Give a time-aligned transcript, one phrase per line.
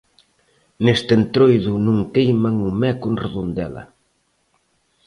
[0.85, 3.83] Neste Entroido non queiman o meco en Redondela.